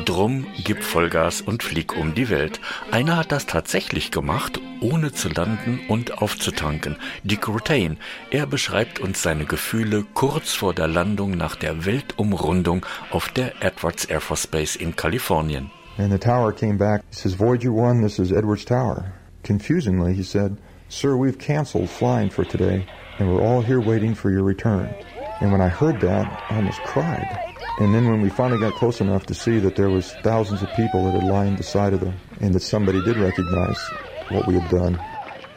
Drum 0.06 0.48
gib 0.64 0.82
Vollgas 0.84 1.42
und 1.42 1.62
flieg 1.62 1.96
um 1.96 2.16
die 2.16 2.30
Welt. 2.30 2.60
Einer 2.90 3.18
hat 3.18 3.32
das 3.32 3.46
tatsächlich 3.46 4.10
gemacht, 4.10 4.60
ohne 4.82 5.12
zu 5.12 5.30
landen 5.30 5.80
und 5.90 6.22
aufzutanken. 6.22 6.98
Dick 7.24 7.48
Rutain. 7.48 7.98
Er 8.32 8.48
beschreibt 8.48 9.00
uns 9.00 9.22
seine 9.22 9.46
Gefühle 9.46 10.04
kurz 10.16 10.54
vor 10.54 10.74
der 10.74 10.88
Landung 10.88 11.38
nach 11.38 11.56
der 11.56 11.86
Weltumrundung 11.86 12.84
auf 13.12 13.30
der 13.30 13.64
Edwards 13.64 14.06
Air 14.06 14.22
Force 14.22 14.48
Base 14.48 14.78
in 14.78 14.96
Kalifornien. 14.96 15.70
And 15.98 16.12
the 16.12 16.18
tower 16.18 16.52
came 16.52 16.78
back. 16.78 17.04
He 17.12 17.16
says, 17.16 17.36
Voyager 17.36 17.72
1, 17.72 18.02
this 18.02 18.18
is 18.18 18.32
Edwards 18.32 18.66
Tower. 18.66 19.14
Confusingly, 19.44 20.16
he 20.16 20.24
said, 20.24 20.58
Sir, 20.92 21.16
we've 21.16 21.40
canceled 21.40 21.90
flying 21.90 22.30
for 22.30 22.44
today, 22.44 22.84
and 23.18 23.26
we're 23.26 23.42
all 23.42 23.62
here 23.62 23.80
waiting 23.80 24.14
for 24.14 24.30
your 24.30 24.44
return. 24.44 24.94
And 25.40 25.50
when 25.50 25.62
I 25.62 25.70
heard 25.70 26.02
that, 26.02 26.28
I 26.50 26.56
almost 26.56 26.84
cried. 26.84 27.40
And 27.80 27.96
then 27.96 28.10
when 28.10 28.20
we 28.20 28.30
finally 28.30 28.60
got 28.60 28.76
close 28.76 29.00
enough 29.00 29.26
to 29.28 29.34
see 29.34 29.58
that 29.60 29.76
there 29.78 29.90
was 29.90 30.12
thousands 30.16 30.62
of 30.62 30.74
people 30.74 31.06
that 31.06 31.14
had 31.14 31.24
lined 31.24 31.58
the 31.58 31.64
side 31.64 31.94
of 31.94 32.02
them, 32.02 32.20
and 32.42 32.54
that 32.54 32.60
somebody 32.60 33.00
did 33.00 33.16
recognize 33.16 33.94
what 34.28 34.46
we 34.46 34.54
had 34.54 34.68
done, 34.68 35.00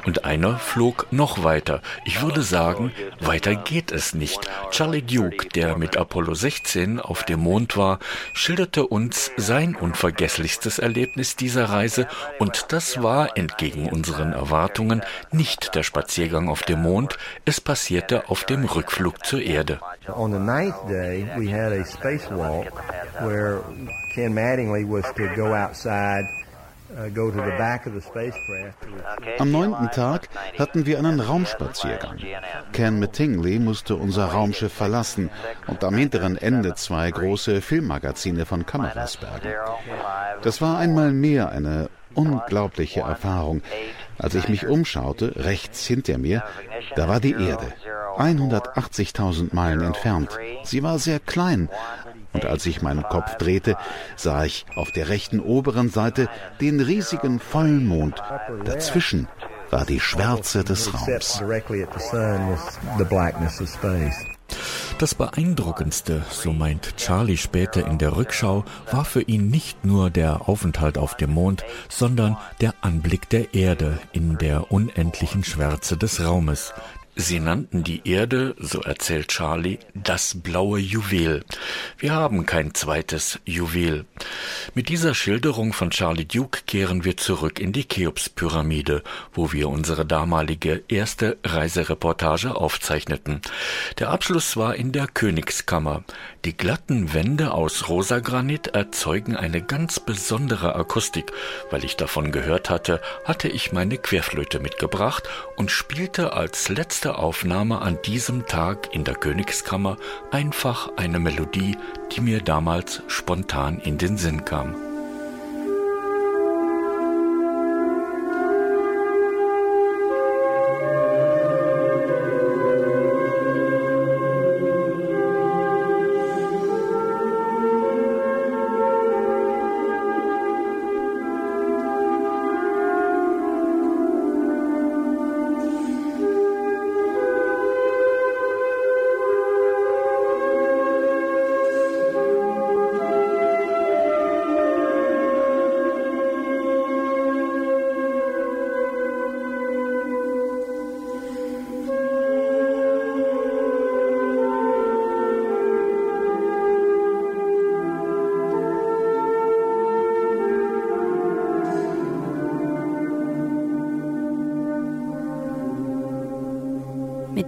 Und 0.05 0.25
einer 0.25 0.59
flog 0.59 1.07
noch 1.11 1.45
weiter. 1.45 1.81
Ich 2.05 2.23
würde 2.23 2.43
sagen, 2.43 2.93
weiter 3.21 3.55
geht 3.55 3.91
es 3.91 4.15
nicht. 4.15 4.39
Charlie 4.71 5.03
Duke, 5.03 5.49
der 5.49 5.79
mit 5.79 5.97
Apollo 5.97 6.35
16 6.35 7.01
auf 7.01 7.25
dem 7.25 7.41
Mond 7.41 7.77
war, 7.77 7.99
schilderte 8.33 8.87
uns 8.87 9.31
sein 9.37 9.75
unvergesslichstes 9.75 10.79
Erlebnis 10.79 11.37
dieser 11.37 11.67
Reise 11.71 12.07
und 12.39 12.67
das 12.73 13.03
war 13.03 13.37
entgegen 13.37 13.89
unseren 13.89 14.33
Erwartungen 14.33 15.03
nicht 15.33 15.75
der 15.75 15.83
Spaziergang 15.83 16.49
auf 16.49 16.63
dem 16.63 16.83
Mond, 16.83 17.19
es 17.45 17.61
passierte 17.61 18.29
auf 18.29 18.45
dem 18.45 18.65
Rückflug 18.65 19.25
zur 19.25 19.41
Erde. 19.41 19.81
On 20.15 20.33
the 20.33 20.39
ninth 20.39 20.77
day, 20.89 21.27
we 21.37 21.51
had 21.51 21.73
a 21.73 21.85
spacewalk 21.85 22.67
where 23.21 23.63
Ken 24.15 24.35
Mattingly 24.35 24.85
was 24.85 25.05
to 25.15 25.27
go 25.35 25.55
outside 25.55 26.27
am 29.39 29.51
neunten 29.51 29.91
Tag 29.91 30.29
hatten 30.59 30.87
wir 30.87 30.99
einen 30.99 31.21
Raumspaziergang. 31.21 32.19
Ken 32.73 33.01
Mattingly 33.01 33.59
musste 33.59 33.97
unser 33.97 34.27
Raumschiff 34.27 34.73
verlassen 34.73 35.31
und 35.67 35.83
am 35.83 35.97
hinteren 35.97 36.37
Ende 36.37 36.75
zwei 36.75 37.11
große 37.11 37.61
Filmmagazine 37.61 38.47
von 38.47 38.67
Kameras 38.67 39.17
bergen. 39.17 39.55
Das 40.43 40.61
war 40.61 40.79
einmal 40.79 41.13
mehr 41.13 41.51
eine 41.51 41.91
unglaubliche 42.15 43.01
Erfahrung. 43.01 43.63
Als 44.19 44.35
ich 44.35 44.49
mich 44.49 44.67
umschaute, 44.67 45.33
rechts 45.37 45.87
hinter 45.87 46.19
mir, 46.19 46.45
da 46.95 47.09
war 47.09 47.19
die 47.19 47.33
Erde, 47.33 47.73
180.000 48.17 49.53
Meilen 49.53 49.81
entfernt. 49.81 50.39
Sie 50.63 50.85
war 50.85 51.01
sehr 51.01 51.19
klein, 51.19 51.69
und 52.35 52.45
als 52.45 52.67
ich 52.67 52.83
meinen 52.83 53.05
Kopf 53.05 53.37
drehte, 53.37 53.77
sah 54.17 54.45
ich 54.45 54.67
auf 54.77 54.91
der 54.91 55.09
rechten 55.09 55.41
oberen 55.41 55.89
Seite 55.89 56.29
den 56.61 56.81
riesigen 56.81 57.41
Vollmond. 57.41 58.21
Dazwischen 58.65 59.29
war 59.71 59.87
die 59.87 60.01
Schwärze 60.01 60.63
des 60.65 60.93
Raums. 60.93 61.43
Das 64.99 65.15
Beeindruckendste, 65.17 66.25
so 66.31 66.53
meint 66.53 66.97
Charlie 66.97 67.37
später 67.37 67.87
in 67.87 67.99
der 67.99 68.17
Rückschau, 68.17 68.65
war 68.93 69.05
für 69.05 69.23
ihn 69.23 69.49
nicht 69.49 69.85
nur 69.85 70.11
der 70.11 70.49
Aufenthalt 70.49 70.99
auf 70.99 71.17
dem 71.17 71.31
Mond, 71.31 71.65
sondern 71.89 72.37
der 72.61 72.75
Anblick 72.83 73.29
der 73.31 73.55
Erde 73.55 73.99
in 74.13 74.39
der 74.39 74.71
unendlichen 74.71 75.43
Schwärze 75.43 75.97
des 75.97 76.25
Raumes, 76.25 76.73
Sie 77.17 77.39
nannten 77.39 77.85
die 77.85 78.09
Erde, 78.09 78.57
so 78.59 78.81
erzählt 78.81 79.29
Charlie, 79.29 79.79
das 79.95 80.35
blaue 80.43 80.81
Juwel. 80.81 81.45
Wir 81.97 82.13
haben 82.13 82.45
kein 82.45 82.75
zweites 82.75 83.39
Juwel. 83.45 84.05
Mit 84.75 84.89
dieser 84.89 85.15
Schilderung 85.15 85.73
von 85.73 85.91
Charlie 85.91 86.25
Duke 86.25 86.63
kehren 86.67 87.05
wir 87.05 87.17
zurück 87.17 87.61
in 87.61 87.73
die 87.73 87.87
Cheops-Pyramide, 87.87 89.05
wo 89.33 89.53
wir 89.53 89.69
unsere 89.69 90.05
damalige 90.05 90.83
erste 90.89 91.39
Reisereportage 91.45 92.57
aufzeichneten. 92.57 93.43
Der 94.01 94.11
Abschluss 94.11 94.57
war 94.57 94.75
in 94.75 94.91
der 94.91 95.07
Königskammer. 95.07 96.03
Die 96.45 96.55
glatten 96.55 97.15
Wände 97.15 97.53
aus 97.53 97.89
Rosagranit 97.89 98.69
erzeugen 98.69 99.35
eine 99.35 99.63
ganz 99.63 99.99
besondere 99.99 100.75
Akustik. 100.75 101.33
Weil 101.71 101.85
ich 101.85 101.97
davon 101.97 102.33
gehört 102.33 102.69
hatte, 102.69 103.01
hatte 103.25 103.49
ich 103.49 103.73
meine 103.73 103.97
Querflöte 103.97 104.61
mitgebracht 104.61 105.27
und 105.57 105.71
spielte 105.71 106.35
als 106.35 106.69
letzte 106.69 107.17
Aufnahme 107.17 107.81
an 107.81 107.99
diesem 108.05 108.47
Tag 108.47 108.95
in 108.95 109.05
der 109.05 109.15
Königskammer 109.15 109.97
einfach 110.33 110.91
eine 110.97 111.19
Melodie, 111.19 111.79
die 112.13 112.21
mir 112.21 112.43
damals 112.43 113.03
spontan 113.07 113.79
in 113.79 113.97
den 113.97 114.19
Sinn 114.19 114.45
kam. 114.45 114.84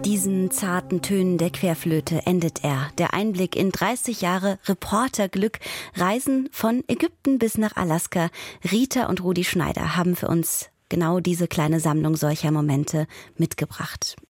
Diesen 0.06 0.52
zarten 0.52 1.02
Tönen 1.02 1.36
der 1.36 1.50
Querflöte 1.50 2.24
endet 2.26 2.62
er. 2.62 2.92
Der 2.96 3.12
Einblick 3.12 3.56
in 3.56 3.72
30 3.72 4.20
Jahre 4.20 4.60
Reporterglück, 4.66 5.58
Reisen 5.96 6.48
von 6.52 6.84
Ägypten 6.86 7.40
bis 7.40 7.58
nach 7.58 7.74
Alaska. 7.74 8.30
Rita 8.70 9.06
und 9.06 9.24
Rudi 9.24 9.42
Schneider 9.42 9.96
haben 9.96 10.14
für 10.14 10.28
uns 10.28 10.70
genau 10.88 11.18
diese 11.18 11.48
kleine 11.48 11.80
Sammlung 11.80 12.14
solcher 12.14 12.52
Momente 12.52 13.08
mitgebracht. 13.36 14.14